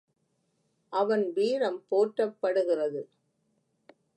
[0.93, 3.01] அவன் வீரம் போற்றப்படுகிறது.